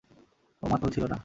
[0.63, 1.17] ও মাতাল ছিল না।